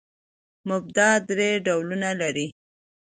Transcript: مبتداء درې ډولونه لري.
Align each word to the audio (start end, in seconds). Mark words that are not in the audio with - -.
مبتداء 0.69 1.17
درې 1.29 1.49
ډولونه 1.65 2.09
لري. 2.21 2.47